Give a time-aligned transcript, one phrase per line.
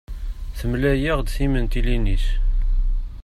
[0.57, 2.25] Temlaya-ɣ-d timentilin-is.